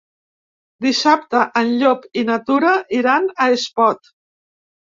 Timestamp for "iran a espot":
3.01-4.15